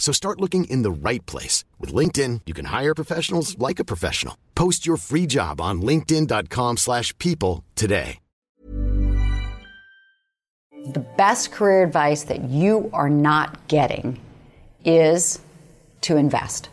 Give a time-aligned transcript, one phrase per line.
[0.00, 1.62] So start looking in the right place.
[1.78, 4.36] With LinkedIn, you can hire professionals like a professional.
[4.56, 8.18] Post your free job on linkedin.com slash people today.
[10.86, 14.18] The best career advice that you are not getting
[14.82, 15.38] is
[16.02, 16.68] to invest.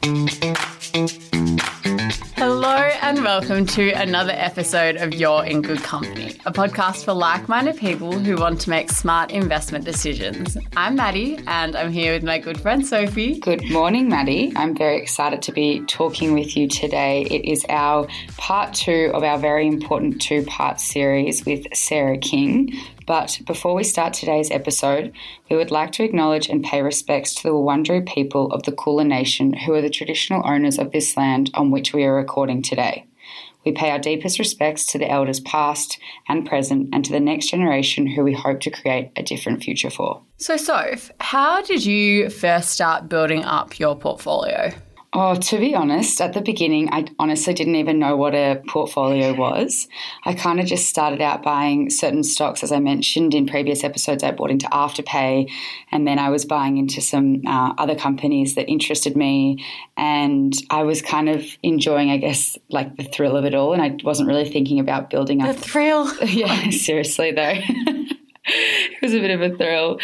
[2.35, 7.49] Hello and welcome to another episode of You're in Good Company, a podcast for like
[7.49, 10.57] minded people who want to make smart investment decisions.
[10.75, 13.39] I'm Maddie and I'm here with my good friend Sophie.
[13.39, 14.53] Good morning, Maddie.
[14.55, 17.23] I'm very excited to be talking with you today.
[17.23, 18.07] It is our
[18.37, 22.71] part two of our very important two part series with Sarah King,
[23.07, 25.13] but before we start today's episode,
[25.49, 29.07] we would like to acknowledge and pay respects to the Wurundjeri people of the Kulin
[29.07, 33.07] Nation, who are the traditional owners of this land on which we are recording today.
[33.65, 37.49] We pay our deepest respects to the elders past and present and to the next
[37.49, 40.21] generation who we hope to create a different future for.
[40.37, 44.73] So, Soph, how did you first start building up your portfolio?
[45.19, 49.33] Oh, to be honest, at the beginning, I honestly didn't even know what a portfolio
[49.33, 49.87] was.
[50.25, 52.61] I kind of just started out buying certain stocks.
[52.61, 55.49] As I mentioned in previous episodes, I bought into Afterpay,
[55.91, 59.65] and then I was buying into some uh, other companies that interested me.
[59.97, 63.73] And I was kind of enjoying, I guess, like the thrill of it all.
[63.73, 65.55] And I wasn't really thinking about building up.
[65.55, 66.13] The thrill?
[66.25, 67.55] yeah, seriously, though.
[68.47, 69.99] it was a bit of a thrill.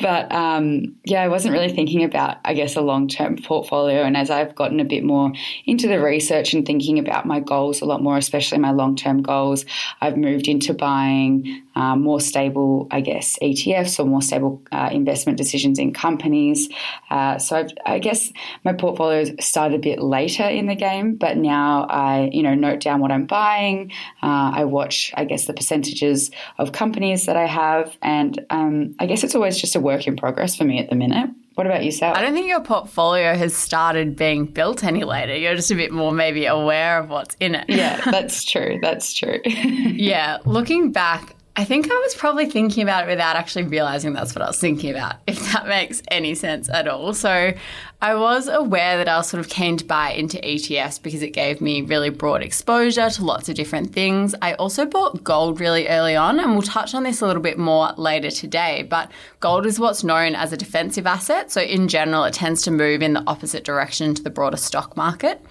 [0.00, 4.02] But um, yeah, I wasn't really thinking about, I guess, a long term portfolio.
[4.02, 5.32] And as I've gotten a bit more
[5.66, 9.22] into the research and thinking about my goals a lot more, especially my long term
[9.22, 9.64] goals,
[10.00, 15.38] I've moved into buying um, more stable, I guess, ETFs or more stable uh, investment
[15.38, 16.68] decisions in companies.
[17.08, 18.32] Uh, so I've, i guess
[18.64, 22.80] my portfolio started a bit later in the game, but now I, you know, note
[22.80, 23.92] down what I'm buying.
[24.22, 29.06] Uh, I watch, I guess, the percentages of companies that I have, and um, I
[29.06, 31.30] guess it's always just a work in progress for me at the minute.
[31.54, 32.16] What about yourself?
[32.16, 35.36] I don't think your portfolio has started being built any later.
[35.36, 37.64] You're just a bit more maybe aware of what's in it.
[37.68, 38.78] yeah, that's true.
[38.80, 39.40] That's true.
[39.44, 44.32] yeah, looking back, I think I was probably thinking about it without actually realizing that's
[44.32, 47.12] what I was thinking about, if that makes any sense at all.
[47.14, 47.52] So
[48.00, 51.30] I was aware that I was sort of keen to buy into ETFs because it
[51.30, 54.36] gave me really broad exposure to lots of different things.
[54.40, 57.58] I also bought gold really early on, and we'll touch on this a little bit
[57.58, 58.86] more later today.
[58.88, 59.10] But
[59.40, 61.50] gold is what's known as a defensive asset.
[61.50, 64.96] So in general, it tends to move in the opposite direction to the broader stock
[64.96, 65.44] market.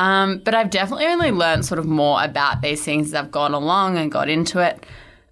[0.00, 3.54] Um, but I've definitely only learned sort of more about these things as I've gone
[3.54, 4.84] along and got into it.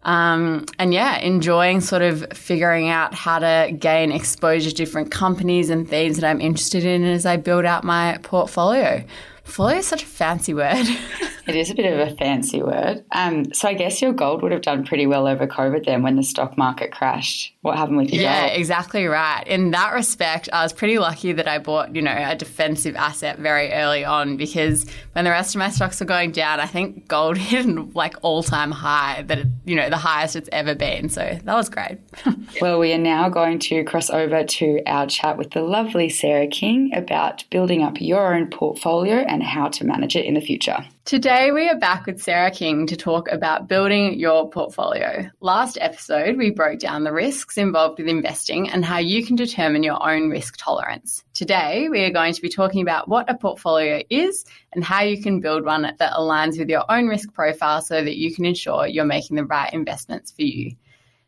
[0.04, 5.70] Um, and yeah, enjoying sort of figuring out how to gain exposure to different companies
[5.70, 9.04] and themes that I'm interested in as I build out my portfolio.
[9.44, 10.86] Portfolio is such a fancy word.
[11.46, 13.04] it is a bit of a fancy word.
[13.12, 16.16] Um, so I guess your gold would have done pretty well over COVID then when
[16.16, 17.54] the stock market crashed.
[17.68, 18.58] What happened with your yeah, gold?
[18.58, 19.44] exactly right.
[19.46, 23.38] In that respect, I was pretty lucky that I bought, you know, a defensive asset
[23.38, 27.08] very early on because when the rest of my stocks were going down, I think
[27.08, 30.74] gold hit an like all time high that, it, you know, the highest it's ever
[30.74, 31.10] been.
[31.10, 31.98] So that was great.
[32.62, 36.46] well, we are now going to cross over to our chat with the lovely Sarah
[36.46, 40.86] King about building up your own portfolio and how to manage it in the future.
[41.08, 45.30] Today, we are back with Sarah King to talk about building your portfolio.
[45.40, 49.82] Last episode, we broke down the risks involved with investing and how you can determine
[49.82, 51.24] your own risk tolerance.
[51.32, 55.22] Today, we are going to be talking about what a portfolio is and how you
[55.22, 58.86] can build one that aligns with your own risk profile so that you can ensure
[58.86, 60.72] you're making the right investments for you.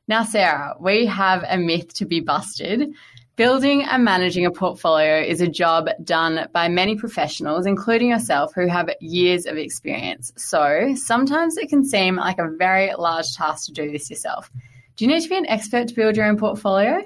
[0.09, 2.93] Now, Sarah, we have a myth to be busted.
[3.41, 8.67] Building and managing a portfolio is a job done by many professionals, including yourself, who
[8.67, 10.31] have years of experience.
[10.37, 14.51] So sometimes it can seem like a very large task to do this yourself.
[14.97, 17.03] Do you need to be an expert to build your own portfolio?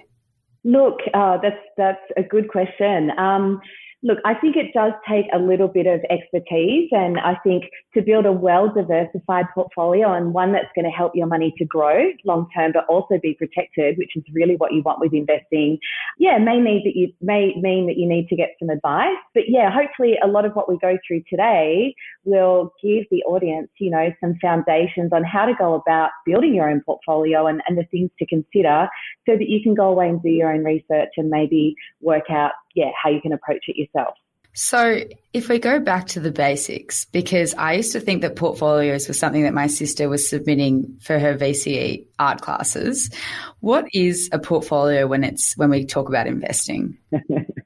[0.64, 3.12] Look, uh, that's that's a good question.
[3.17, 3.61] Um,
[4.05, 7.65] Look, I think it does take a little bit of expertise, and I think
[7.95, 11.65] to build a well diversified portfolio and one that's going to help your money to
[11.65, 15.79] grow long term, but also be protected, which is really what you want with investing.
[16.19, 19.45] Yeah, may need that you may mean that you need to get some advice, but
[19.49, 23.91] yeah, hopefully a lot of what we go through today will give the audience, you
[23.91, 27.85] know, some foundations on how to go about building your own portfolio and, and the
[27.85, 28.87] things to consider
[29.27, 32.53] so that you can go away and do your own research and maybe work out
[32.75, 34.15] yeah, how you can approach it yourself.
[34.56, 35.00] So,
[35.32, 39.15] if we go back to the basics, because I used to think that portfolios were
[39.15, 43.11] something that my sister was submitting for her VCE art classes.
[43.59, 46.97] What is a portfolio when it's when we talk about investing?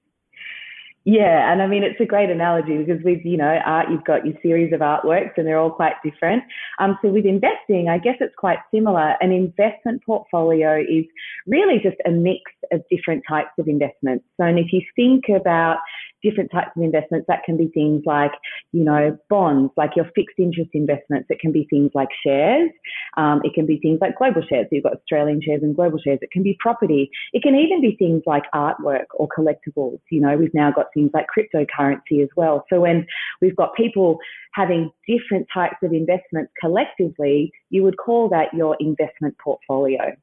[1.08, 4.26] Yeah, and I mean it's a great analogy because with you know art, you've got
[4.26, 6.42] your series of artworks and they're all quite different.
[6.78, 9.14] Um, so with investing, I guess it's quite similar.
[9.22, 11.06] An investment portfolio is
[11.46, 12.42] really just a mix
[12.72, 14.24] of different types of investments.
[14.36, 15.78] So, and if you think about
[16.22, 17.26] different types of investments.
[17.28, 18.32] That can be things like,
[18.72, 21.26] you know, bonds, like your fixed interest investments.
[21.30, 22.70] It can be things like shares.
[23.16, 24.64] Um, it can be things like global shares.
[24.64, 26.18] So you've got Australian shares and global shares.
[26.22, 27.10] It can be property.
[27.32, 30.00] It can even be things like artwork or collectibles.
[30.10, 32.64] You know, we've now got things like cryptocurrency as well.
[32.70, 33.06] So when
[33.40, 34.18] we've got people
[34.52, 40.16] having different types of investments collectively, you would call that your investment portfolio.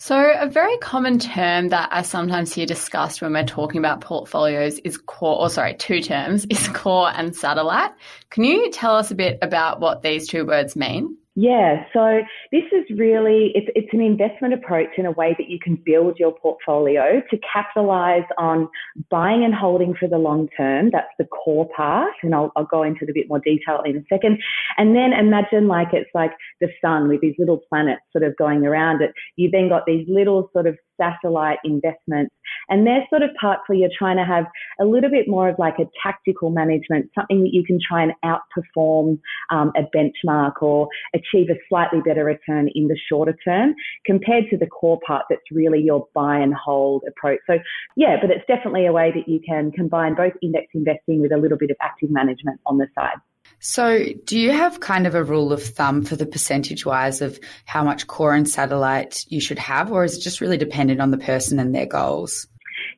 [0.00, 4.78] So, a very common term that I sometimes hear discussed when we're talking about portfolios
[4.78, 7.90] is core, or sorry, two terms is core and satellite.
[8.30, 11.16] Can you tell us a bit about what these two words mean?
[11.40, 15.60] Yeah, so this is really it's it's an investment approach in a way that you
[15.62, 18.68] can build your portfolio to capitalize on
[19.08, 20.90] buying and holding for the long term.
[20.90, 24.02] That's the core part, and I'll, I'll go into a bit more detail in a
[24.12, 24.40] second.
[24.78, 28.66] And then imagine like it's like the sun with these little planets sort of going
[28.66, 29.12] around it.
[29.36, 32.34] You then got these little sort of satellite investments.
[32.68, 34.44] And they're sort of parts where you're trying to have
[34.80, 38.12] a little bit more of like a tactical management, something that you can try and
[38.24, 39.18] outperform
[39.50, 43.74] um, a benchmark or achieve a slightly better return in the shorter term
[44.04, 47.40] compared to the core part that's really your buy and hold approach.
[47.46, 47.58] So
[47.96, 51.36] yeah, but it's definitely a way that you can combine both index investing with a
[51.36, 53.16] little bit of active management on the side.
[53.60, 57.40] So, do you have kind of a rule of thumb for the percentage wise of
[57.64, 61.10] how much core and satellite you should have, or is it just really dependent on
[61.10, 62.46] the person and their goals?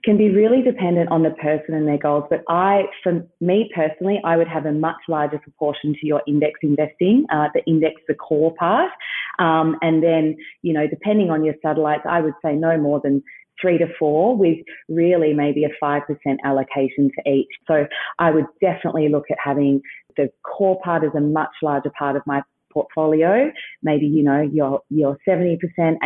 [0.04, 4.20] Can be really dependent on the person and their goals, but I, for me personally,
[4.24, 8.14] I would have a much larger proportion to your index investing, uh, the index, the
[8.14, 8.90] core part,
[9.38, 13.22] um, and then you know, depending on your satellites, I would say no more than
[13.60, 16.02] three to four with really maybe a 5%
[16.44, 17.50] allocation to each.
[17.66, 17.86] So
[18.18, 19.82] I would definitely look at having
[20.16, 22.42] the core part as a much larger part of my
[22.72, 23.50] portfolio.
[23.82, 25.96] Maybe, you know, your, your 70%, 80%,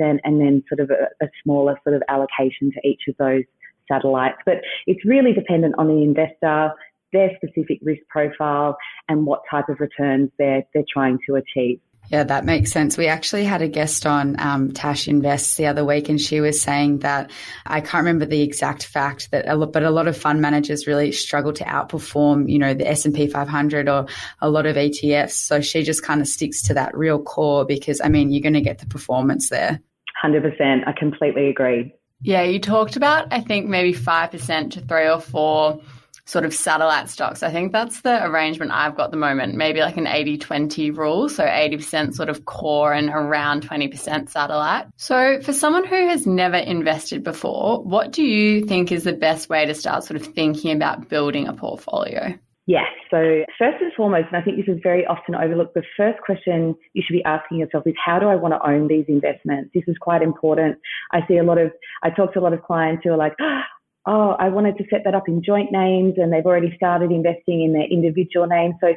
[0.00, 3.44] and then sort of a, a smaller sort of allocation to each of those
[3.90, 4.38] satellites.
[4.44, 6.72] But it's really dependent on the investor,
[7.12, 8.76] their specific risk profile,
[9.08, 11.80] and what type of returns they're, they're trying to achieve.
[12.08, 12.98] Yeah, that makes sense.
[12.98, 16.60] We actually had a guest on um, Tash Invests the other week, and she was
[16.60, 17.30] saying that
[17.64, 20.86] I can't remember the exact fact that, a lot, but a lot of fund managers
[20.86, 24.06] really struggle to outperform, you know, the S and P 500 or
[24.42, 25.32] a lot of ETFs.
[25.32, 28.52] So she just kind of sticks to that real core because, I mean, you're going
[28.54, 29.80] to get the performance there.
[30.20, 30.86] Hundred percent.
[30.86, 31.94] I completely agree.
[32.20, 35.80] Yeah, you talked about I think maybe five percent to three or four
[36.32, 37.42] sort of satellite stocks.
[37.42, 41.28] I think that's the arrangement I've got the moment, maybe like an 80 20 rule.
[41.28, 44.86] So 80% sort of core and around 20% satellite.
[44.96, 49.50] So for someone who has never invested before, what do you think is the best
[49.50, 52.38] way to start sort of thinking about building a portfolio?
[52.66, 52.86] Yes.
[53.10, 56.76] So first and foremost, and I think this is very often overlooked, the first question
[56.92, 59.70] you should be asking yourself is how do I want to own these investments?
[59.74, 60.78] This is quite important.
[61.10, 61.72] I see a lot of,
[62.04, 63.61] I talk to a lot of clients who are like, oh,
[64.06, 67.62] oh, I wanted to set that up in joint names and they've already started investing
[67.62, 68.74] in their individual name.
[68.80, 68.94] So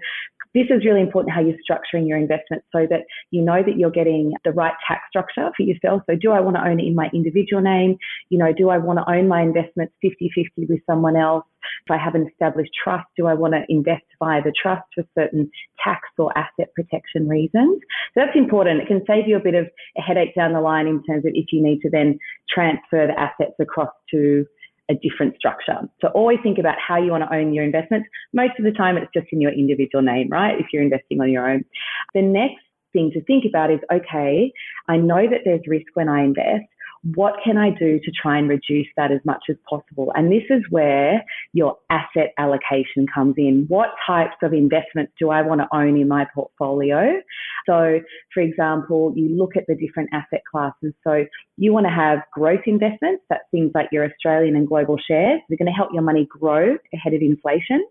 [0.56, 3.92] this is really important how you're structuring your investment so that you know that you're
[3.92, 6.02] getting the right tax structure for yourself.
[6.10, 7.98] So do I want to own it in my individual name?
[8.30, 11.44] You know, do I want to own my investments 50-50 with someone else?
[11.86, 15.04] If I have an established trust, do I want to invest via the trust for
[15.18, 15.50] certain
[15.84, 17.80] tax or asset protection reasons?
[18.14, 18.82] So that's important.
[18.82, 21.32] It can save you a bit of a headache down the line in terms of
[21.34, 22.18] if you need to then
[22.50, 24.46] transfer the assets across to
[24.90, 25.80] a different structure.
[26.02, 28.08] So always think about how you want to own your investments.
[28.34, 30.60] Most of the time it's just in your individual name, right?
[30.60, 31.66] If you're investing on your own.
[32.14, 32.62] The next
[32.94, 34.52] thing to think about is, okay,
[34.88, 36.66] I know that there's risk when I invest
[37.14, 40.12] what can I do to try and reduce that as much as possible?
[40.16, 43.66] And this is where your asset allocation comes in.
[43.68, 47.22] What types of investments do I want to own in my portfolio?
[47.68, 48.00] So,
[48.34, 50.94] for example, you look at the different asset classes.
[51.04, 51.26] So,
[51.58, 53.24] you want to have growth investments.
[53.30, 55.42] That's things like your Australian and global shares.
[55.48, 57.86] They're going to help your money grow ahead of inflation.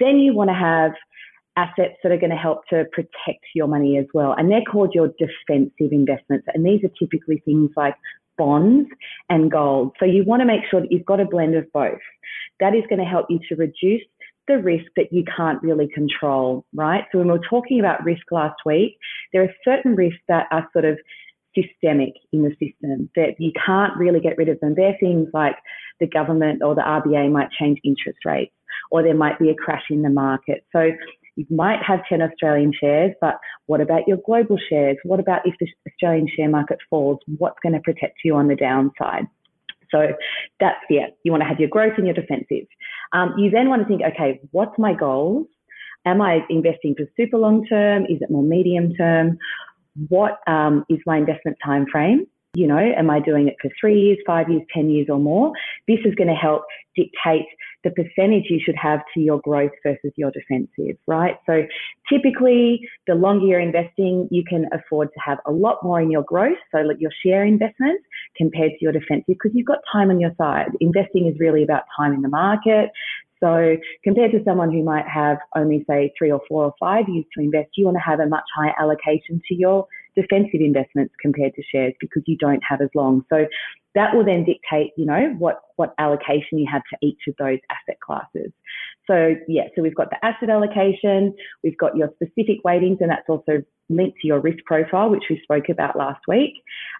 [0.00, 0.92] Then you want to have
[1.58, 4.34] assets that are going to help to protect your money as well.
[4.36, 6.46] And they're called your defensive investments.
[6.54, 7.94] And these are typically things like
[8.38, 8.88] bonds
[9.28, 9.92] and gold.
[9.98, 11.98] So you want to make sure that you've got a blend of both.
[12.60, 14.02] That is going to help you to reduce
[14.46, 17.04] the risk that you can't really control, right?
[17.12, 18.96] So when we were talking about risk last week,
[19.32, 20.98] there are certain risks that are sort of
[21.54, 24.74] systemic in the system that you can't really get rid of them.
[24.74, 25.56] They're things like
[26.00, 28.52] the government or the RBA might change interest rates
[28.90, 30.64] or there might be a crash in the market.
[30.72, 30.90] So
[31.38, 34.96] you might have 10 Australian shares, but what about your global shares?
[35.04, 37.20] What about if the Australian share market falls?
[37.38, 39.26] What's going to protect you on the downside?
[39.90, 40.08] So
[40.58, 42.66] that's, yeah, you want to have your growth and your defensive.
[43.12, 45.46] Um, you then want to think, okay, what's my goals?
[46.04, 48.04] Am I investing for super long term?
[48.04, 49.38] Is it more medium term?
[50.08, 52.26] What um, is my investment time frame?
[52.54, 55.52] You know, am I doing it for three years, five years, 10 years or more?
[55.86, 56.62] This is going to help
[56.96, 57.46] dictate
[57.84, 61.36] the percentage you should have to your growth versus your defensive, right?
[61.46, 61.62] So
[62.10, 66.24] typically, the longer you're investing, you can afford to have a lot more in your
[66.24, 68.02] growth, so like your share investments
[68.36, 70.70] compared to your defensive because you've got time on your side.
[70.80, 72.90] Investing is really about time in the market.
[73.40, 77.24] So compared to someone who might have only say three or four or five years
[77.34, 79.86] to invest, you want to have a much higher allocation to your
[80.20, 83.24] defensive investments compared to shares because you don't have as long.
[83.30, 83.46] So
[83.94, 87.58] that will then dictate, you know, what, what allocation you have to each of those
[87.70, 88.52] asset classes.
[89.06, 93.28] So yeah, so we've got the asset allocation, we've got your specific weightings, and that's
[93.28, 96.54] also linked to your risk profile, which we spoke about last week.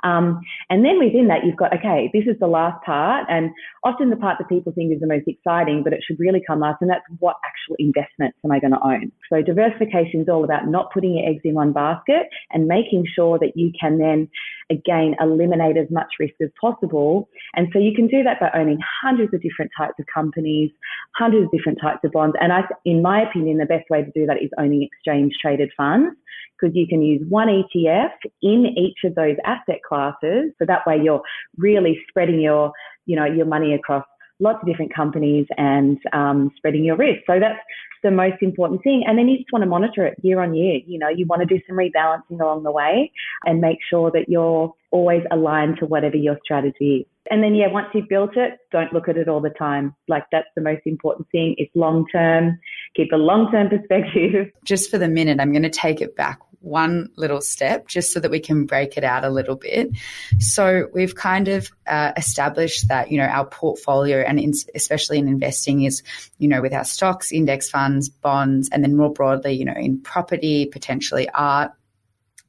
[0.05, 0.41] Um,
[0.71, 3.27] and then within that, you've got, okay, this is the last part.
[3.29, 3.51] And
[3.85, 6.61] often the part that people think is the most exciting, but it should really come
[6.61, 6.79] last.
[6.81, 9.13] And that's what actual investments am I going to own?
[9.31, 13.39] So diversification is all about not putting your eggs in one basket and making sure
[13.39, 14.29] that you can then
[14.71, 17.29] again eliminate as much risk as possible.
[17.55, 20.71] And so you can do that by owning hundreds of different types of companies,
[21.17, 22.37] hundreds of different types of bonds.
[22.41, 25.71] And I, in my opinion, the best way to do that is owning exchange traded
[25.77, 26.15] funds
[26.59, 28.11] because you can use one ETF
[28.43, 30.53] in each of those asset classes.
[30.59, 31.23] So that way you're
[31.57, 32.73] really spreading your,
[33.07, 34.05] you know, your money across
[34.41, 37.21] lots of different companies and um, spreading your risk.
[37.27, 37.59] So that's
[38.03, 39.05] the most important thing.
[39.07, 40.81] And then you just want to monitor it year on year.
[40.87, 43.11] You know, you want to do some rebalancing along the way
[43.45, 47.07] and make sure that you're always aligned to whatever your strategy is.
[47.31, 49.95] And then, yeah, once you've built it, don't look at it all the time.
[50.07, 51.57] Like that's the most important thing.
[51.59, 52.59] It's long term.
[52.97, 54.51] Keep a long term perspective.
[54.65, 58.21] Just for the minute, I'm going to take it back one little step just so
[58.21, 59.91] that we can break it out a little bit.
[60.39, 65.29] So we've kind of uh, established that, you know, our portfolio and in, especially in
[65.29, 66.03] investing is,
[66.39, 70.01] you know, with our stocks, index funds, bonds, and then more broadly, you know, in
[70.01, 71.73] property, potentially art,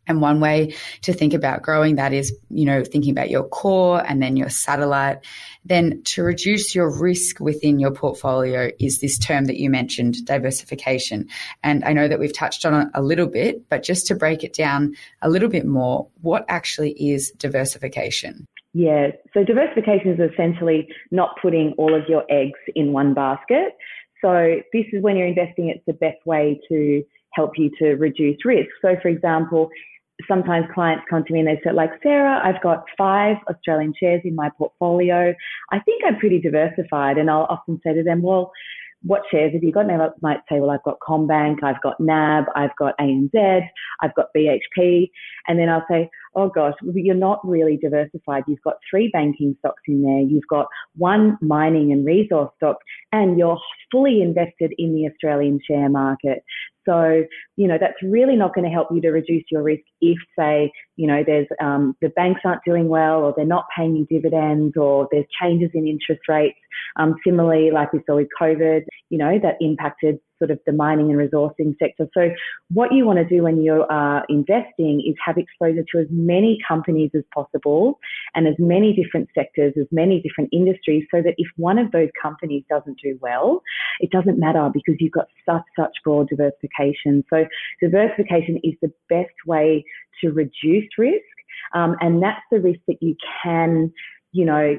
[0.09, 4.03] and one way to think about growing that is, you know, thinking about your core
[4.05, 5.19] and then your satellite.
[5.63, 11.27] Then to reduce your risk within your portfolio is this term that you mentioned, diversification.
[11.63, 14.43] And I know that we've touched on it a little bit, but just to break
[14.43, 18.47] it down a little bit more, what actually is diversification?
[18.73, 23.75] Yeah, so diversification is essentially not putting all of your eggs in one basket.
[24.21, 28.43] So this is when you're investing, it's the best way to help you to reduce
[28.45, 28.69] risk.
[28.81, 29.69] So for example,
[30.27, 34.21] sometimes clients come to me and they say, like, Sarah, I've got five Australian shares
[34.23, 35.33] in my portfolio.
[35.71, 37.17] I think I'm pretty diversified.
[37.17, 38.51] And I'll often say to them, well,
[39.03, 39.89] what shares have you got?
[39.89, 43.61] And they might say, well, I've got CommBank, I've got NAB, I've got ANZ,
[44.01, 45.09] I've got BHP.
[45.47, 48.43] And then I'll say, oh gosh, you're not really diversified.
[48.47, 50.19] You've got three banking stocks in there.
[50.19, 52.77] You've got one mining and resource stock
[53.11, 53.59] and you're
[53.91, 56.43] fully invested in the Australian share market.
[56.89, 57.23] So,
[57.55, 60.71] you know, that's really not going to help you to reduce your risk if, say,
[60.95, 64.75] you know, there's um, the banks aren't doing well or they're not paying you dividends
[64.75, 66.57] or there's changes in interest rates.
[66.97, 71.11] Um, similarly, like we saw with COVID, you know, that impacted sort of the mining
[71.11, 72.07] and resourcing sector.
[72.13, 72.29] So
[72.71, 76.57] what you want to do when you are investing is have exposure to as many
[76.65, 77.99] companies as possible
[78.33, 82.09] and as many different sectors, as many different industries so that if one of those
[82.19, 83.61] companies doesn't do well,
[83.99, 87.23] it doesn't matter because you've got such, such broad diversification.
[87.29, 87.45] So
[87.81, 89.83] diversification is the best way
[90.21, 91.23] to reduce risk.
[91.73, 93.91] Um, and that's the risk that you can,
[94.31, 94.77] you know,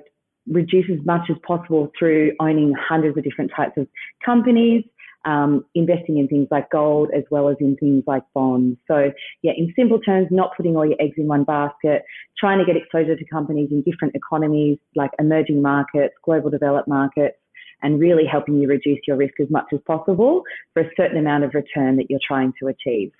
[0.51, 3.87] reduce as much as possible through owning hundreds of different types of
[4.25, 4.85] companies,
[5.25, 8.79] um, investing in things like gold as well as in things like bonds.
[8.89, 12.03] So, yeah, in simple terms, not putting all your eggs in one basket,
[12.39, 17.37] trying to get exposure to companies in different economies like emerging markets, global developed markets,
[17.83, 20.43] and really helping you reduce your risk as much as possible
[20.75, 23.13] for a certain amount of return that you're trying to achieve.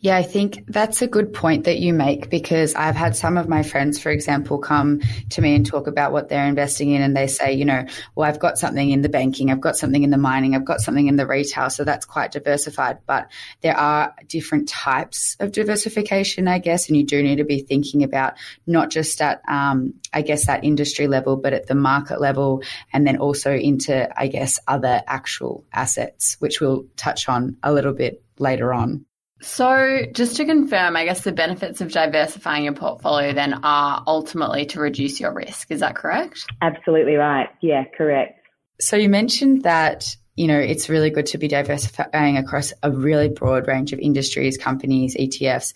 [0.00, 3.48] Yeah, I think that's a good point that you make because I've had some of
[3.48, 7.02] my friends, for example, come to me and talk about what they're investing in.
[7.02, 10.04] And they say, you know, well, I've got something in the banking, I've got something
[10.04, 11.68] in the mining, I've got something in the retail.
[11.68, 12.98] So that's quite diversified.
[13.06, 13.28] But
[13.60, 16.86] there are different types of diversification, I guess.
[16.86, 18.34] And you do need to be thinking about
[18.68, 22.62] not just at, um, I guess, that industry level, but at the market level.
[22.92, 27.94] And then also into, I guess, other actual assets, which we'll touch on a little
[27.94, 29.04] bit later on.
[29.40, 34.66] So, just to confirm, I guess the benefits of diversifying your portfolio then are ultimately
[34.66, 35.70] to reduce your risk.
[35.70, 36.44] Is that correct?
[36.60, 37.48] Absolutely right.
[37.60, 38.40] Yeah, correct.
[38.80, 43.28] So you mentioned that you know, it's really good to be diversifying across a really
[43.28, 45.74] broad range of industries, companies, ETFs.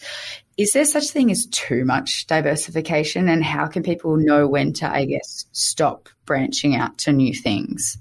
[0.56, 4.88] Is there such thing as too much diversification and how can people know when to,
[4.88, 7.98] I guess, stop branching out to new things?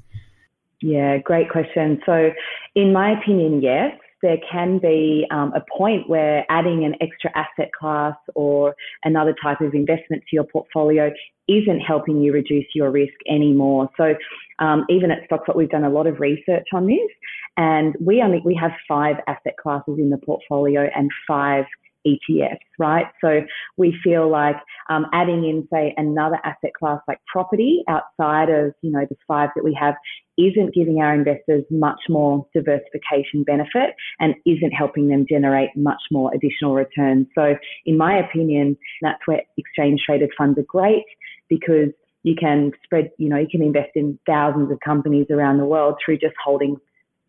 [0.83, 1.99] Yeah, great question.
[2.05, 2.29] So,
[2.75, 7.71] in my opinion, yes, there can be um, a point where adding an extra asset
[7.77, 11.11] class or another type of investment to your portfolio
[11.47, 13.89] isn't helping you reduce your risk anymore.
[13.97, 14.13] So
[14.59, 17.09] um, even at Stockspot, we've done a lot of research on this,
[17.57, 21.65] and we only we have five asset classes in the portfolio and five
[22.05, 23.05] ETFs, right?
[23.21, 23.41] So
[23.77, 24.57] we feel like
[24.89, 29.49] um, adding in, say, another asset class like property outside of, you know, the five
[29.55, 29.95] that we have
[30.37, 36.33] isn't giving our investors much more diversification benefit and isn't helping them generate much more
[36.33, 37.27] additional returns.
[37.35, 37.55] So
[37.85, 41.05] in my opinion, that's where exchange traded funds are great
[41.49, 41.89] because
[42.23, 45.95] you can spread, you know, you can invest in thousands of companies around the world
[46.03, 46.77] through just holding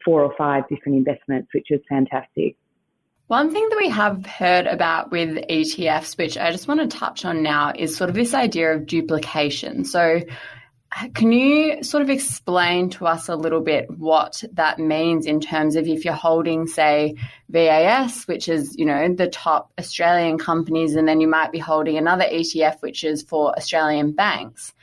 [0.04, 2.56] four or five different investments, which is fantastic.
[3.32, 7.24] One thing that we have heard about with ETFs, which I just want to touch
[7.24, 9.86] on now, is sort of this idea of duplication.
[9.86, 10.20] So,
[11.14, 15.76] can you sort of explain to us a little bit what that means in terms
[15.76, 17.14] of if you're holding, say,
[17.48, 21.96] VAS, which is, you know, the top Australian companies, and then you might be holding
[21.96, 24.74] another ETF, which is for Australian banks?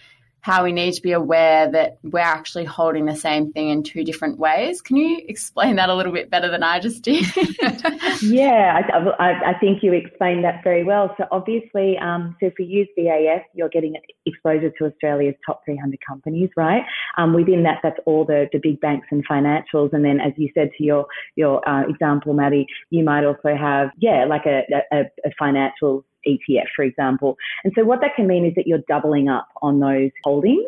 [0.42, 4.04] How we need to be aware that we're actually holding the same thing in two
[4.04, 4.82] different ways.
[4.82, 7.26] Can you explain that a little bit better than I just did?
[8.22, 8.82] yeah,
[9.20, 11.14] I, I, think you explained that very well.
[11.18, 16.00] So obviously, um, so if we use VAS, you're getting exposure to Australia's top 300
[16.08, 16.84] companies, right?
[17.18, 19.94] Um, within that, that's all the, the big banks and financials.
[19.94, 21.06] And then, as you said to your
[21.36, 26.68] your uh, example, Maddie, you might also have yeah, like a, a, a financial ETF,
[26.76, 27.36] for example.
[27.64, 30.66] And so what that can mean is that you're doubling up on those holdings.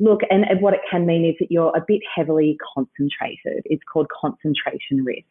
[0.00, 3.62] Look, and, what it can mean is that you're a bit heavily concentrated.
[3.66, 5.28] It's called concentration risk.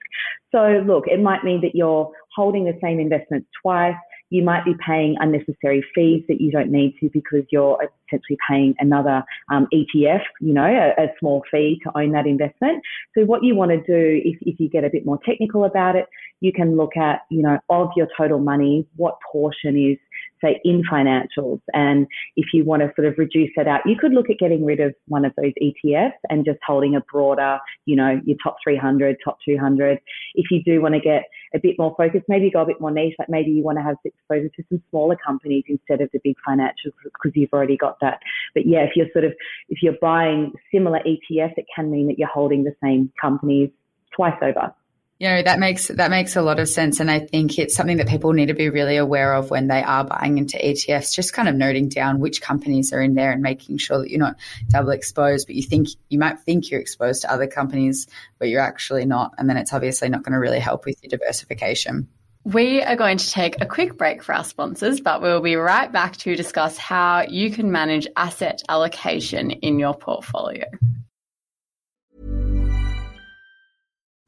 [0.51, 3.95] So look, it might mean that you're holding the same investments twice
[4.29, 8.75] you might be paying unnecessary fees that you don't need to because you're essentially paying
[8.79, 12.83] another um, ETF, you know, a, a, small fee to own that investment.
[13.17, 15.95] So what you want to do, if, if you get a bit more technical about
[15.95, 16.05] it,
[16.41, 19.97] you can look at, you know, of your total money, what portion is
[20.41, 21.59] say in financials.
[21.73, 24.65] And if you want to sort of reduce that out, you could look at getting
[24.65, 28.57] rid of one of those ETFs and just holding a broader, you know, your top
[28.63, 29.99] 300, top 200.
[30.35, 31.23] If you do want to get
[31.53, 33.83] a bit more focused, maybe go a bit more niche, like maybe you want to
[33.83, 37.97] have exposure to some smaller companies instead of the big financials because you've already got
[38.01, 38.19] that.
[38.53, 39.33] But yeah, if you're sort of,
[39.69, 43.69] if you're buying similar ETFs, it can mean that you're holding the same companies
[44.15, 44.73] twice over
[45.19, 47.97] you know that makes that makes a lot of sense and i think it's something
[47.97, 51.33] that people need to be really aware of when they are buying into etfs just
[51.33, 54.37] kind of noting down which companies are in there and making sure that you're not
[54.69, 58.07] double exposed but you think you might think you're exposed to other companies
[58.39, 61.09] but you're actually not and then it's obviously not going to really help with your
[61.09, 62.07] diversification
[62.45, 65.91] we are going to take a quick break for our sponsors, but we'll be right
[65.91, 70.63] back to discuss how you can manage asset allocation in your portfolio.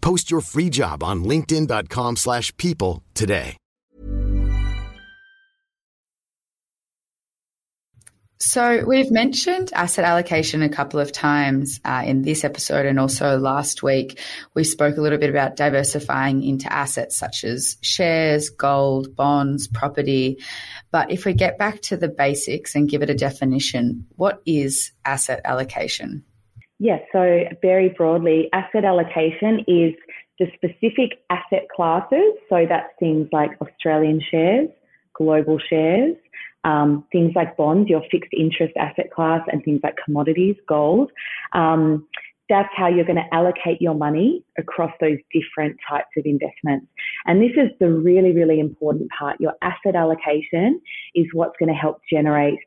[0.00, 3.56] Post your free job on linkedin.com slash people today.
[8.40, 13.36] So we've mentioned asset allocation a couple of times uh, in this episode and also
[13.36, 14.20] last week.
[14.54, 20.38] We spoke a little bit about diversifying into assets such as shares, gold, bonds, property.
[20.92, 24.92] But if we get back to the basics and give it a definition, what is
[25.04, 26.24] asset allocation?
[26.78, 29.94] Yes, so very broadly, asset allocation is
[30.38, 32.34] the specific asset classes.
[32.48, 34.68] So that's things like Australian shares,
[35.14, 36.16] global shares,
[36.64, 41.10] um, things like bonds, your fixed interest asset class, and things like commodities, gold.
[41.52, 42.06] Um,
[42.48, 46.86] that's how you're going to allocate your money across those different types of investments.
[47.26, 49.38] And this is the really, really important part.
[49.40, 50.80] Your asset allocation
[51.14, 52.58] is what's going to help generate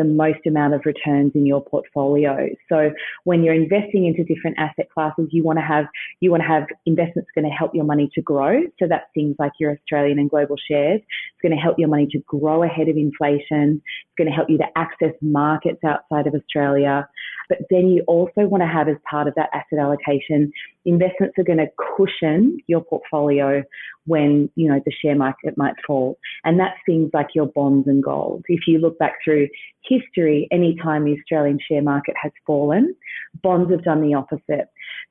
[0.00, 2.48] the most amount of returns in your portfolio.
[2.70, 2.90] So
[3.24, 5.84] when you're investing into different asset classes, you want to have
[6.20, 8.62] you want to have investments going to help your money to grow.
[8.78, 11.00] So that's things like your Australian and global shares.
[11.02, 13.82] It's going to help your money to grow ahead of inflation.
[13.82, 17.06] It's going to help you to access markets outside of Australia.
[17.50, 20.52] But then you also want to have as part of that asset allocation,
[20.84, 23.62] investments are going to cushion your portfolio
[24.06, 26.16] when, you know, the share market might fall.
[26.44, 28.44] And that's things like your bonds and gold.
[28.48, 29.48] If you look back through
[29.82, 32.94] history, any time the Australian share market has fallen,
[33.42, 34.68] bonds have done the opposite.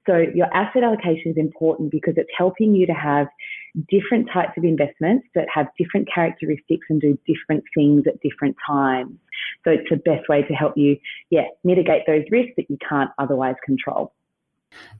[0.07, 3.27] So your asset allocation is important because it's helping you to have
[3.89, 9.17] different types of investments that have different characteristics and do different things at different times.
[9.63, 10.97] So it's the best way to help you,
[11.29, 14.13] yeah, mitigate those risks that you can't otherwise control.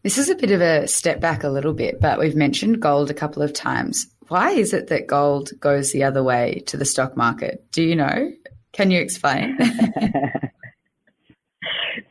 [0.04, 3.12] This is a bit of a step back a little bit, but we've mentioned gold
[3.12, 4.08] a couple of times.
[4.28, 7.66] Why is it that gold goes the other way to the stock market?
[7.72, 8.32] Do you know?
[8.72, 9.58] Can you explain?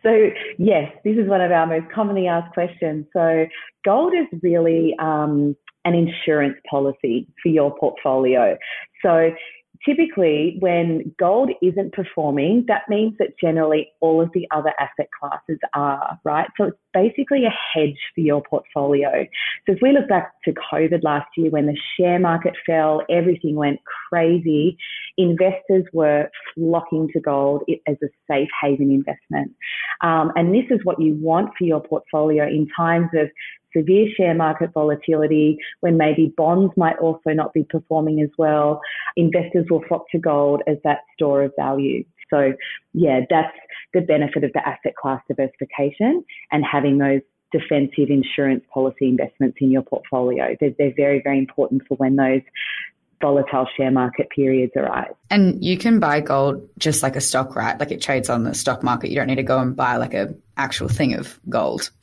[0.02, 3.06] so, yes, this is one of our most commonly asked questions.
[3.12, 3.46] So,
[3.84, 5.56] gold is really um,
[5.88, 8.56] an insurance policy for your portfolio.
[9.02, 9.30] So,
[9.86, 15.58] typically when gold isn't performing, that means that generally all of the other asset classes
[15.74, 16.48] are, right?
[16.56, 19.10] So it's basically a hedge for your portfolio.
[19.66, 23.54] So if we look back to COVID last year when the share market fell, everything
[23.54, 24.76] went crazy,
[25.16, 29.52] investors were flocking to gold as a safe haven investment.
[30.00, 33.28] Um, and this is what you want for your portfolio in times of
[33.76, 38.80] severe share market volatility, when maybe bonds might also not be performing as well,
[39.16, 42.04] investors will flock to gold as that store of value.
[42.30, 42.52] So,
[42.92, 43.56] yeah, that's
[43.94, 47.20] the benefit of the asset class diversification and having those
[47.52, 50.54] defensive insurance policy investments in your portfolio.
[50.60, 52.42] They're, they're very, very important for when those
[53.20, 55.12] volatile share market periods arise.
[55.30, 57.78] And you can buy gold just like a stock, right?
[57.80, 59.10] Like it trades on the stock market.
[59.10, 61.90] You don't need to go and buy like a actual thing of gold.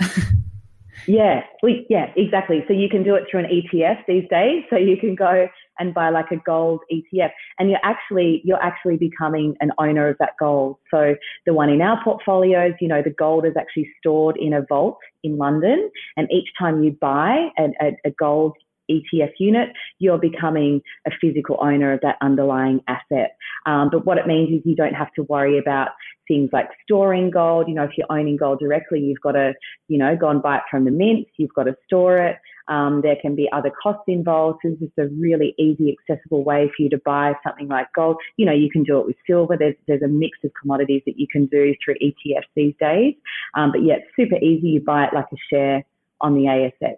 [1.07, 2.63] Yeah, we, yeah, exactly.
[2.67, 4.63] So you can do it through an ETF these days.
[4.69, 5.47] So you can go
[5.79, 10.17] and buy like a gold ETF, and you're actually you're actually becoming an owner of
[10.19, 10.77] that gold.
[10.91, 14.61] So the one in our portfolios, you know, the gold is actually stored in a
[14.67, 18.53] vault in London, and each time you buy a, a, a gold
[18.89, 23.35] ETF unit, you're becoming a physical owner of that underlying asset.
[23.65, 25.89] Um, but what it means is you don't have to worry about
[26.27, 27.67] things like storing gold.
[27.67, 29.53] You know, if you're owning gold directly, you've got to,
[29.87, 31.27] you know, go and buy it from the mint.
[31.37, 32.37] You've got to store it.
[32.67, 34.59] Um, there can be other costs involved.
[34.63, 38.17] This is a really easy, accessible way for you to buy something like gold.
[38.37, 39.55] You know, you can do it with silver.
[39.57, 43.15] There's there's a mix of commodities that you can do through ETFs these days.
[43.53, 44.69] Um, but yeah, it's super easy.
[44.69, 45.83] You buy it like a share
[46.21, 46.97] on the ASX.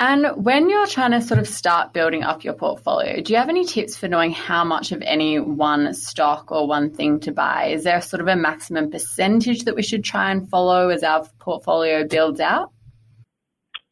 [0.00, 3.48] And when you're trying to sort of start building up your portfolio, do you have
[3.48, 7.66] any tips for knowing how much of any one stock or one thing to buy?
[7.66, 11.24] Is there sort of a maximum percentage that we should try and follow as our
[11.38, 12.73] portfolio builds out?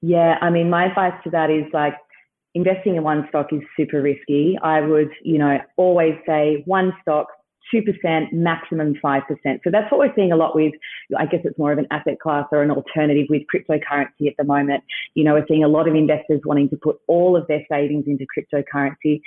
[0.02, 1.94] Yeah, I mean, my advice to that is like
[2.54, 4.58] investing in one stock is super risky.
[4.62, 7.28] I would, you know, always say one stock,
[7.72, 9.22] 2%, maximum 5%.
[9.64, 10.72] So that's what we're seeing a lot with,
[11.16, 14.44] I guess it's more of an asset class or an alternative with cryptocurrency at the
[14.44, 14.82] moment.
[15.14, 18.04] You know, we're seeing a lot of investors wanting to put all of their savings
[18.06, 19.20] into cryptocurrency.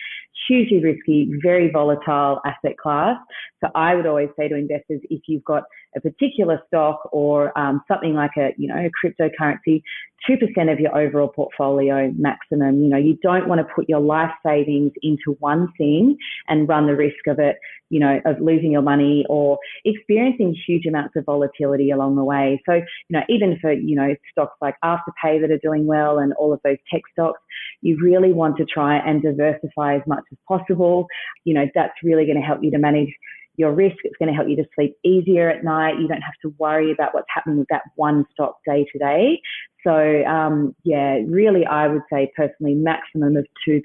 [0.48, 3.18] Hugely risky, very volatile asset class.
[3.64, 5.64] So I would always say to investors, if you've got
[5.96, 9.82] a particular stock or um, something like a, you know, a cryptocurrency,
[10.30, 12.82] 2% of your overall portfolio maximum.
[12.82, 16.88] You know, you don't want to put your life savings into one thing and run
[16.88, 17.58] the risk of it,
[17.90, 22.62] you know, of losing your money or experiencing huge amounts of volatility along the way.
[22.68, 26.34] So, you know, even for, you know, stocks like Afterpay that are doing well and
[26.34, 27.40] all of those tech stocks,
[27.82, 31.08] you really want to try and diversify as much as possible.
[31.44, 33.14] You know, that's really going to help you to manage
[33.58, 33.98] your risk.
[34.04, 36.00] It's going to help you to sleep easier at night.
[36.00, 39.42] You don't have to worry about what's happening with that one stock day to day.
[39.86, 43.82] So, um, yeah, really, I would say personally, maximum of 2%,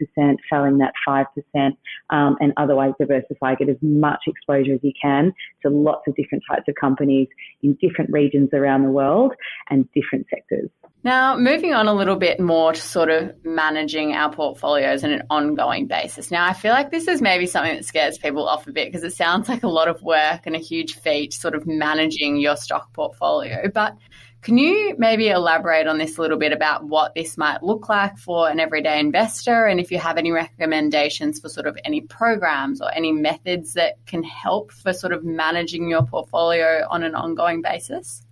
[0.49, 1.27] failing that 5%,
[2.09, 6.43] um, and otherwise diversify, get as much exposure as you can to lots of different
[6.51, 7.29] types of companies
[7.63, 9.35] in different regions around the world
[9.69, 10.71] and different sectors.
[11.03, 15.23] Now, moving on a little bit more to sort of managing our portfolios on an
[15.31, 16.31] ongoing basis.
[16.31, 19.03] Now, I feel like this is maybe something that scares people off a bit because
[19.03, 22.55] it sounds like a lot of work and a huge feat, sort of managing your
[22.55, 23.71] stock portfolio.
[23.73, 23.97] But
[24.43, 28.19] can you maybe elaborate on this a little bit about what this might look like
[28.19, 32.83] for an everyday investor and if you have any recommendations for sort of any programs
[32.83, 37.63] or any methods that can help for sort of managing your portfolio on an ongoing
[37.63, 38.23] basis?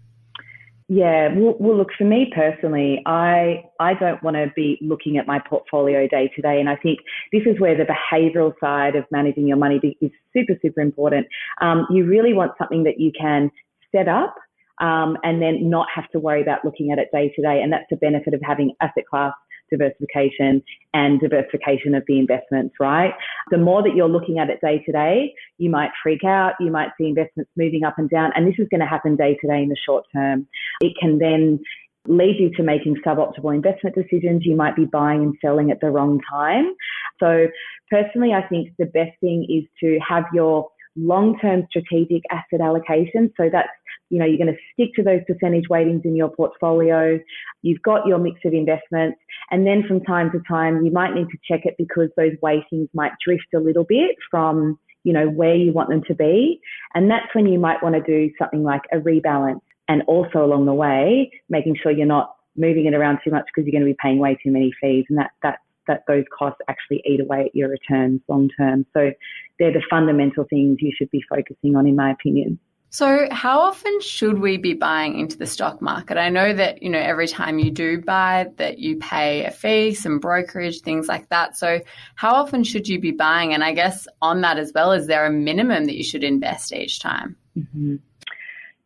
[0.91, 5.27] Yeah, well, well, look for me personally, I I don't want to be looking at
[5.27, 9.05] my portfolio day to day, and I think this is where the behavioural side of
[9.11, 11.27] managing your money is super super important.
[11.61, 13.51] Um, you really want something that you can
[13.95, 14.35] set up
[14.81, 17.71] um, and then not have to worry about looking at it day to day, and
[17.71, 19.35] that's the benefit of having asset class
[19.71, 20.63] diversification
[20.95, 23.13] and diversification of the investments, right?
[23.51, 26.71] The more that you're looking at it day to day, you might freak out, you
[26.71, 29.47] might see investments moving up and down, and this is going to happen day to
[29.47, 30.47] day in the short term.
[30.81, 31.61] It can then
[32.07, 34.45] lead you to making suboptimal investment decisions.
[34.45, 36.75] You might be buying and selling at the wrong time.
[37.21, 37.49] So
[37.91, 43.33] personally, I think the best thing is to have your long-term strategic asset allocation.
[43.37, 43.69] So that's
[44.11, 47.19] you know, you're going to stick to those percentage weightings in your portfolio.
[47.63, 49.19] You've got your mix of investments.
[49.51, 52.89] And then from time to time, you might need to check it because those weightings
[52.95, 56.61] might drift a little bit from, you know, where you want them to be.
[56.95, 59.61] And that's when you might want to do something like a rebalance.
[59.89, 63.67] And also along the way, making sure you're not moving it around too much because
[63.67, 65.07] you're going to be paying way too many fees.
[65.09, 68.85] And that, that, that those costs actually eat away at your returns long term.
[68.93, 69.13] So
[69.59, 72.59] they're the fundamental things you should be focusing on, in my opinion.
[72.91, 76.17] So, how often should we be buying into the stock market?
[76.17, 79.93] I know that, you know, every time you do buy that you pay a fee,
[79.93, 81.57] some brokerage, things like that.
[81.57, 81.81] So,
[82.15, 83.53] how often should you be buying?
[83.53, 86.73] And I guess on that as well, is there a minimum that you should invest
[86.73, 87.37] each time?
[87.59, 87.97] Mm-hmm.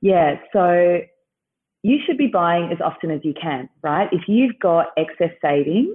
[0.00, 0.34] Yeah.
[0.52, 0.98] So,
[1.82, 4.08] you should be buying as often as you can, right?
[4.10, 5.94] If you've got excess savings,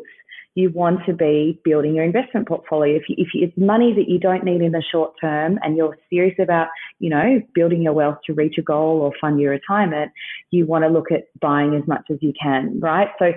[0.57, 2.95] you want to be building your investment portfolio.
[2.95, 5.77] If, you, if you, it's money that you don't need in the short term and
[5.77, 9.51] you're serious about, you know, building your wealth to reach a goal or fund your
[9.51, 10.11] retirement,
[10.49, 13.09] you want to look at buying as much as you can, right?
[13.19, 13.33] So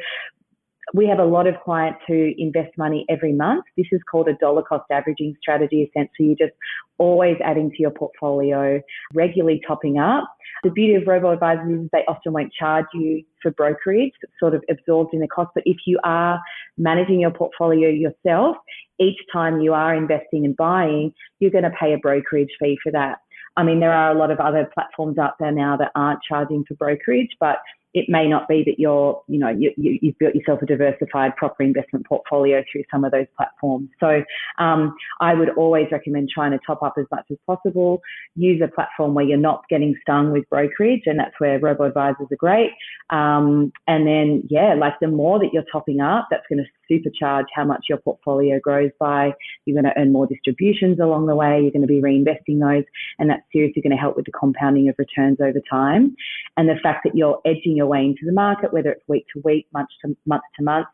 [0.94, 3.66] we have a lot of clients who invest money every month.
[3.76, 5.82] This is called a dollar cost averaging strategy.
[5.82, 6.58] Essentially, you're just
[6.96, 8.80] always adding to your portfolio,
[9.12, 10.24] regularly topping up.
[10.62, 14.12] The beauty of robo advisors is they often won't charge you for brokerage.
[14.22, 15.50] It's sort of absorbed in the cost.
[15.54, 16.40] But if you are
[16.76, 18.56] managing your portfolio yourself,
[18.98, 22.92] each time you are investing and buying, you're going to pay a brokerage fee for
[22.92, 23.18] that.
[23.56, 26.64] I mean, there are a lot of other platforms out there now that aren't charging
[26.68, 27.58] for brokerage, but
[27.92, 29.72] it may not be that you're, you know, you,
[30.04, 33.88] have built yourself a diversified proper investment portfolio through some of those platforms.
[33.98, 34.22] So
[34.58, 38.00] um, I would always recommend trying to top up as much as possible.
[38.36, 42.28] Use a platform where you're not getting stung with brokerage, and that's where robo advisors
[42.30, 42.70] are great.
[43.10, 47.46] Um, and then, yeah, like the more that you're topping up, that's going to supercharge
[47.54, 49.32] how much your portfolio grows by.
[49.64, 51.60] You're going to earn more distributions along the way.
[51.60, 52.84] You're going to be reinvesting those,
[53.18, 56.16] and that's seriously going to help with the compounding of returns over time.
[56.56, 59.42] And the fact that you're edging your way into the market, whether it's week to
[59.44, 60.88] week, month to month to month,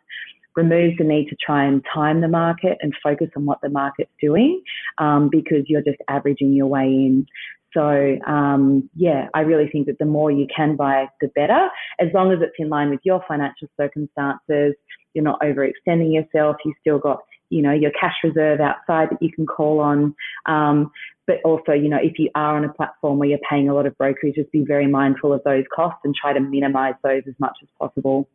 [0.56, 4.10] removes the need to try and time the market and focus on what the market's
[4.20, 4.62] doing
[4.98, 7.26] um, because you're just averaging your way in.
[7.74, 11.68] So um, yeah, I really think that the more you can buy, the better,
[12.00, 14.74] as long as it's in line with your financial circumstances.
[15.12, 16.56] You're not overextending yourself.
[16.64, 20.14] You still got you know your cash reserve outside that you can call on.
[20.46, 20.90] Um,
[21.26, 23.86] but also, you know, if you are on a platform where you're paying a lot
[23.86, 27.34] of brokerage, just be very mindful of those costs and try to minimize those as
[27.40, 28.28] much as possible.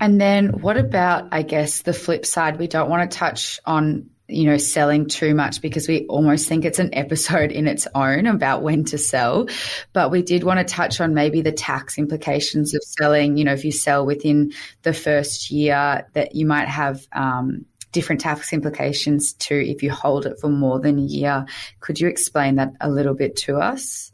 [0.00, 2.58] And then what about, I guess, the flip side?
[2.58, 6.64] We don't want to touch on, you know, selling too much because we almost think
[6.64, 9.48] it's an episode in its own about when to sell.
[9.92, 13.36] But we did want to touch on maybe the tax implications of selling.
[13.36, 14.52] You know, if you sell within
[14.82, 20.26] the first year, that you might have, um, different tax implications too if you hold
[20.26, 21.46] it for more than a year.
[21.78, 24.12] Could you explain that a little bit to us?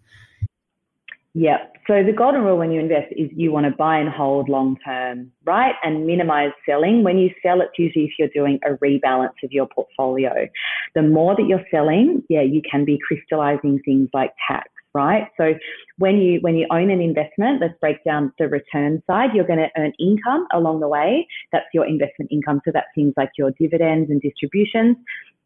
[1.33, 1.59] Yeah.
[1.87, 4.77] So the golden rule when you invest is you want to buy and hold long
[4.85, 5.75] term, right?
[5.85, 7.05] And minimize selling.
[7.05, 10.49] When you sell, it's usually if you're doing a rebalance of your portfolio.
[10.95, 15.29] The more that you're selling, yeah, you can be crystallizing things like tax right?
[15.37, 15.55] So
[15.99, 19.31] when you when you own an investment, let's break down the return side.
[19.35, 21.27] You're going to earn income along the way.
[21.53, 22.61] That's your investment income.
[22.65, 24.97] So that's things like your dividends and distributions.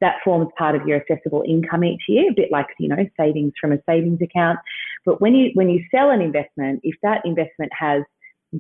[0.05, 3.55] That forms part of your assessable income each year, a bit like you know savings
[3.59, 4.59] from a savings account.
[5.07, 8.03] But when you when you sell an investment, if that investment has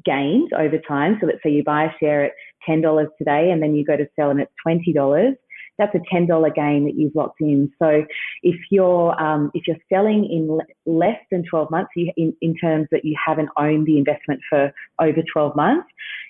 [0.04, 2.32] gains over time, so let's say you buy a share at
[2.64, 5.34] ten dollars today, and then you go to sell and it's twenty dollars
[5.78, 7.70] that's a ten dollar gain that you've locked in.
[7.78, 8.04] So
[8.42, 12.88] if you're um, if you're selling in less than twelve months, you, in, in terms
[12.92, 15.88] that you haven't owned the investment for over twelve months,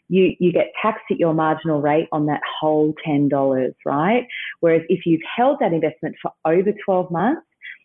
[0.09, 4.27] you you get taxed at your marginal rate on that whole ten dollars, right?
[4.61, 7.43] Whereas if you've held that investment for over twelve months,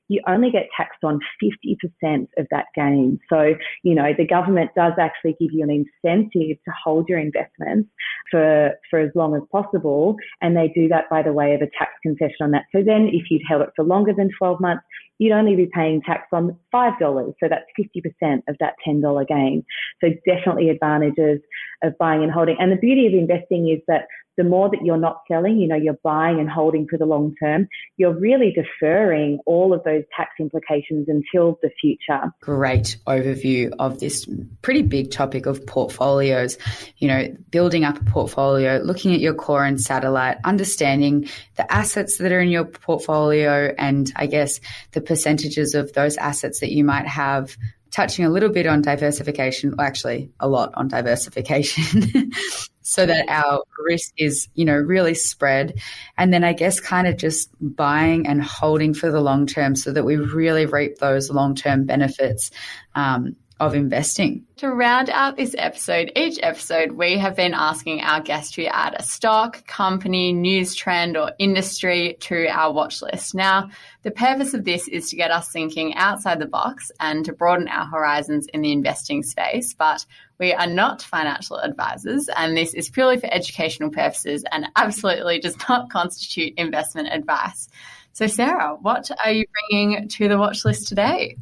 [0.09, 3.19] you only get taxed on 50% of that gain.
[3.29, 7.89] So, you know, the government does actually give you an incentive to hold your investments
[8.29, 10.15] for, for as long as possible.
[10.41, 12.65] And they do that by the way of a tax concession on that.
[12.75, 14.83] So then if you'd held it for longer than 12 months,
[15.19, 17.33] you'd only be paying tax on $5.
[17.39, 19.63] So that's 50% of that $10 gain.
[20.01, 21.39] So definitely advantages
[21.83, 22.55] of buying and holding.
[22.59, 24.07] And the beauty of investing is that
[24.39, 27.35] the more that you're not selling, you know, you're buying and holding for the long
[27.43, 32.31] term, you're really deferring all of those tax implications until the future.
[32.39, 34.25] Great overview of this
[34.61, 36.57] pretty big topic of portfolios.
[36.99, 42.17] You know, building up a portfolio, looking at your core and satellite, understanding the assets
[42.19, 44.61] that are in your portfolio, and I guess
[44.93, 47.57] the percentages of those assets that you might have
[47.91, 52.31] touching a little bit on diversification, well, actually a lot on diversification,
[52.89, 55.79] so that our risk is, you know, really spread.
[56.17, 59.91] And then I guess kind of just buying and holding for the long term so
[59.91, 62.51] that we really reap those long term benefits.
[62.95, 64.45] Um, of investing.
[64.57, 68.95] To round out this episode, each episode we have been asking our guest to add
[68.97, 73.35] a stock, company, news trend, or industry to our watch list.
[73.35, 73.69] Now,
[74.03, 77.67] the purpose of this is to get us thinking outside the box and to broaden
[77.67, 80.05] our horizons in the investing space, but
[80.39, 85.57] we are not financial advisors, and this is purely for educational purposes and absolutely does
[85.67, 87.67] not constitute investment advice.
[88.13, 91.35] So, Sarah, what are you bringing to the watch list today?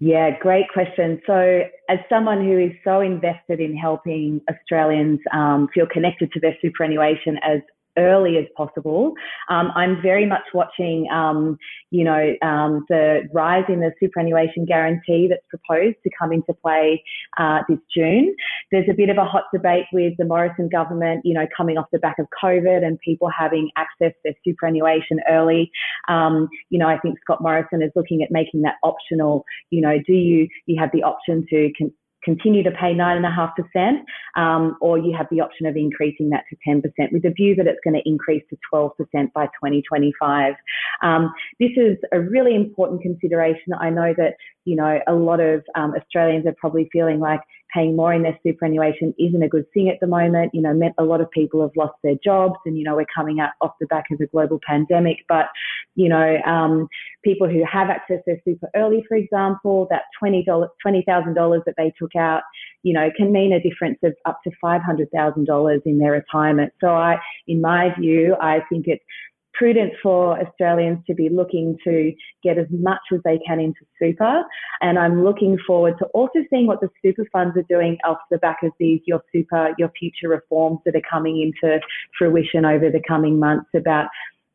[0.00, 1.20] Yeah, great question.
[1.26, 6.56] So, as someone who is so invested in helping Australians um, feel connected to their
[6.62, 7.60] superannuation as
[7.98, 9.12] early as possible.
[9.50, 11.58] Um, I'm very much watching, um,
[11.90, 17.02] you know, um, the rise in the superannuation guarantee that's proposed to come into play
[17.36, 18.34] uh, this June.
[18.70, 21.86] There's a bit of a hot debate with the Morrison government, you know, coming off
[21.92, 25.70] the back of COVID and people having access to their superannuation early.
[26.08, 29.44] Um, you know, I think Scott Morrison is looking at making that optional.
[29.70, 31.92] You know, do you you have the option to con-
[32.24, 34.00] continue to pay 9.5%,
[34.36, 37.66] um, or you have the option of increasing that to 10% with the view that
[37.66, 38.90] it's going to increase to 12%
[39.32, 40.54] by 2025.
[41.02, 43.72] Um, this is a really important consideration.
[43.80, 47.40] I know that, you know, a lot of um, Australians are probably feeling like
[47.72, 50.54] paying more in their superannuation isn't a good thing at the moment.
[50.54, 53.06] You know, meant a lot of people have lost their jobs and, you know, we're
[53.14, 55.18] coming out off the back of a global pandemic.
[55.28, 55.46] But,
[55.94, 56.88] you know, um,
[57.24, 62.14] people who have accessed their super early, for example, that $20, $20,000 that they took
[62.16, 62.42] out,
[62.82, 66.72] you know, can mean a difference of up to $500,000 in their retirement.
[66.80, 69.04] So I, in my view, I think it's
[69.58, 72.12] prudent for Australians to be looking to
[72.44, 74.44] get as much as they can into super.
[74.80, 78.38] And I'm looking forward to also seeing what the super funds are doing off the
[78.38, 81.80] back of these Your Super, Your Future reforms that are coming into
[82.16, 84.06] fruition over the coming months about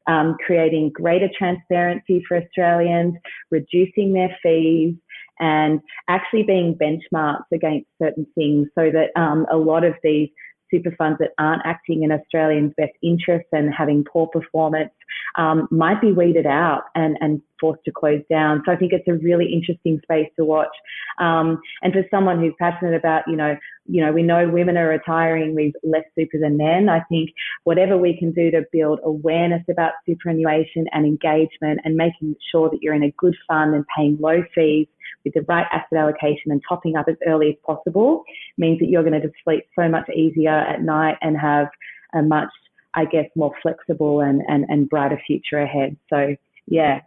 [0.07, 3.15] um, creating greater transparency for Australians,
[3.51, 4.95] reducing their fees,
[5.39, 10.29] and actually being benchmarked against certain things so that um, a lot of these
[10.73, 14.91] super funds that aren't acting in Australians' best interests and having poor performance
[15.37, 18.63] um, might be weeded out and, and forced to close down.
[18.65, 20.75] So I think it's a really interesting space to watch.
[21.19, 23.55] Um, and for someone who's passionate about, you know,
[23.85, 26.87] you know, we know women are retiring with less super than men.
[26.87, 27.31] I think
[27.65, 32.81] whatever we can do to build awareness about superannuation and engagement and making sure that
[32.81, 34.87] you're in a good fund and paying low fees
[35.25, 38.23] with the right asset allocation and topping up as early as possible
[38.57, 41.67] means that you're going to just sleep so much easier at night and have
[42.13, 42.49] a much,
[42.93, 45.97] I guess, more flexible and, and, and brighter future ahead.
[46.09, 46.35] So
[46.67, 47.01] yeah,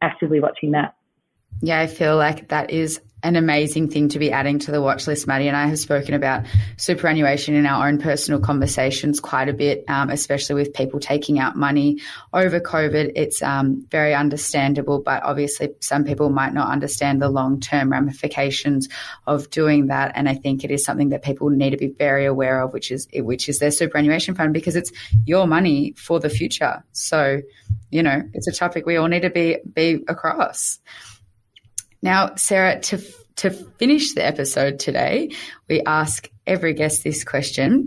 [0.00, 0.94] actively watching that.
[1.60, 5.06] Yeah, I feel like that is an amazing thing to be adding to the watch
[5.06, 5.26] list.
[5.26, 6.44] Maddie and I have spoken about
[6.76, 11.56] superannuation in our own personal conversations quite a bit, um, especially with people taking out
[11.56, 12.00] money
[12.32, 13.12] over COVID.
[13.14, 18.88] It's um, very understandable, but obviously some people might not understand the long term ramifications
[19.26, 20.12] of doing that.
[20.16, 22.90] And I think it is something that people need to be very aware of, which
[22.90, 24.90] is which is their superannuation fund because it's
[25.24, 26.82] your money for the future.
[26.90, 27.40] So,
[27.90, 30.80] you know, it's a topic we all need to be be across.
[32.02, 33.00] Now, Sarah, to
[33.36, 35.30] to finish the episode today,
[35.68, 37.86] we ask every guest this question.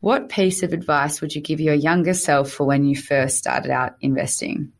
[0.00, 3.70] What piece of advice would you give your younger self for when you first started
[3.70, 4.72] out investing?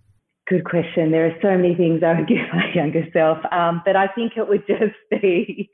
[0.47, 1.11] Good question.
[1.11, 4.35] There are so many things I would give my younger self, um, but I think
[4.37, 5.71] it would just be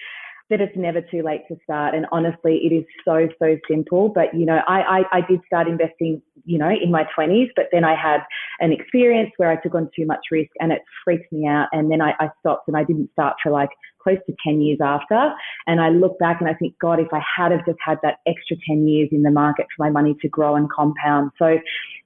[0.51, 1.95] that it's never too late to start.
[1.95, 4.09] And honestly, it is so, so simple.
[4.09, 7.67] But, you know, I, I, I did start investing, you know, in my 20s, but
[7.73, 8.21] then I had
[8.59, 11.69] an experience where I took on too much risk and it freaked me out.
[11.73, 13.71] And then I, I stopped and I didn't start for like
[14.03, 15.33] close to 10 years after.
[15.67, 18.17] And I look back and I think, God, if I had have just had that
[18.27, 21.31] extra 10 years in the market for my money to grow and compound.
[21.39, 21.59] So,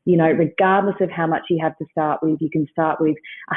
[0.05, 3.17] you know, regardless of how much you have to start with, you can start with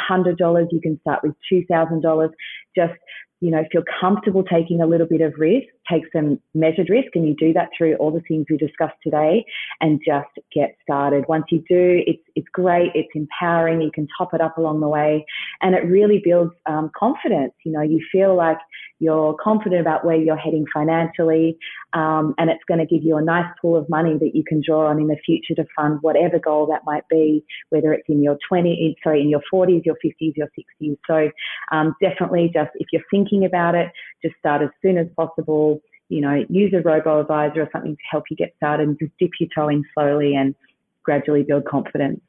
[0.09, 2.29] $100, you can start with $2,000.
[2.75, 2.93] Just
[3.39, 7.27] you know, feel comfortable taking a little bit of risk, take some measured risk, and
[7.27, 9.45] you do that through all the things we discussed today,
[9.81, 11.25] and just get started.
[11.27, 13.81] Once you do, it's it's great, it's empowering.
[13.81, 15.25] You can top it up along the way,
[15.61, 17.53] and it really builds um, confidence.
[17.63, 18.57] You know, you feel like
[18.99, 21.57] you're confident about where you're heading financially,
[21.93, 24.61] um, and it's going to give you a nice pool of money that you can
[24.65, 28.23] draw on in the future to fund whatever goal that might be, whether it's in
[28.23, 30.49] your 20, sorry, in your 40s, your 50s, your
[30.81, 30.97] 60s.
[31.07, 31.29] So
[31.71, 33.91] um, definitely, just if you're thinking about it,
[34.23, 35.81] just start as soon as possible.
[36.09, 39.11] You know, use a robo advisor or something to help you get started, and just
[39.19, 40.55] dip your toe in slowly and
[41.03, 42.21] gradually build confidence.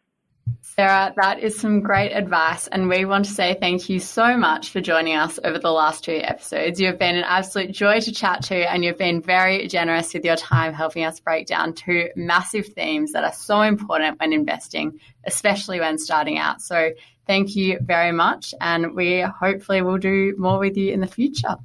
[0.60, 2.68] Sarah, that is some great advice.
[2.68, 6.04] And we want to say thank you so much for joining us over the last
[6.04, 6.80] two episodes.
[6.80, 10.24] You have been an absolute joy to chat to, and you've been very generous with
[10.24, 14.98] your time, helping us break down two massive themes that are so important when investing,
[15.26, 16.62] especially when starting out.
[16.62, 16.92] So
[17.26, 18.54] thank you very much.
[18.60, 21.56] And we hopefully will do more with you in the future.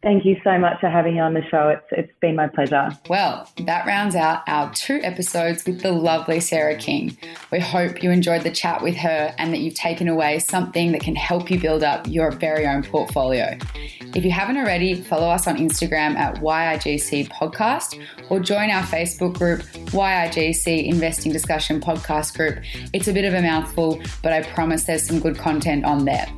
[0.00, 1.68] Thank you so much for having me on the show.
[1.70, 2.90] It's, it's been my pleasure.
[3.08, 7.16] Well, that rounds out our two episodes with the lovely Sarah King.
[7.50, 11.00] We hope you enjoyed the chat with her and that you've taken away something that
[11.00, 13.58] can help you build up your very own portfolio.
[14.14, 19.34] If you haven't already, follow us on Instagram at YIGC Podcast or join our Facebook
[19.34, 22.64] group, YIGC Investing Discussion Podcast Group.
[22.92, 26.28] It's a bit of a mouthful, but I promise there's some good content on there.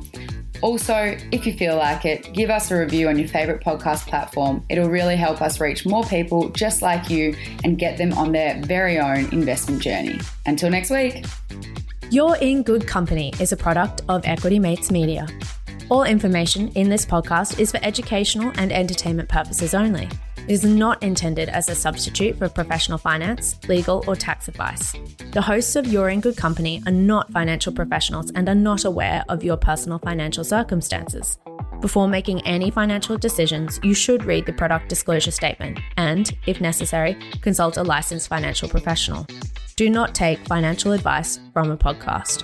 [0.61, 4.63] Also, if you feel like it, give us a review on your favourite podcast platform.
[4.69, 8.61] It'll really help us reach more people just like you and get them on their
[8.61, 10.19] very own investment journey.
[10.45, 11.25] Until next week.
[12.11, 15.27] You're in Good Company is a product of Equity Mates Media.
[15.89, 20.09] All information in this podcast is for educational and entertainment purposes only.
[20.47, 24.93] It is not intended as a substitute for professional finance, legal, or tax advice.
[25.31, 29.23] The hosts of You're in Good Company are not financial professionals and are not aware
[29.29, 31.37] of your personal financial circumstances.
[31.79, 37.17] Before making any financial decisions, you should read the product disclosure statement and, if necessary,
[37.41, 39.25] consult a licensed financial professional.
[39.75, 42.43] Do not take financial advice from a podcast.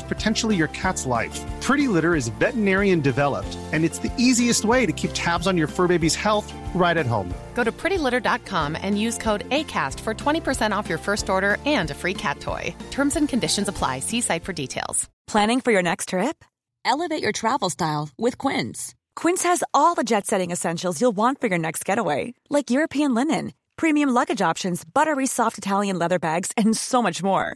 [0.01, 1.39] and potentially your cat's life.
[1.61, 5.67] Pretty Litter is veterinarian developed, and it's the easiest way to keep tabs on your
[5.67, 7.33] fur baby's health right at home.
[7.53, 11.93] Go to prettylitter.com and use code ACAST for 20% off your first order and a
[11.93, 12.73] free cat toy.
[12.89, 13.99] Terms and conditions apply.
[13.99, 15.09] See site for details.
[15.27, 16.43] Planning for your next trip?
[16.83, 18.95] Elevate your travel style with Quince.
[19.15, 23.13] Quince has all the jet setting essentials you'll want for your next getaway, like European
[23.13, 27.55] linen, premium luggage options, buttery soft Italian leather bags, and so much more